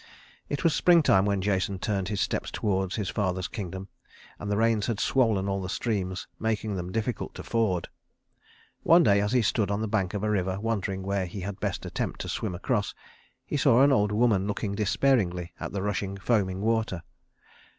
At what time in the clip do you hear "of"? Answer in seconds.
10.15-10.23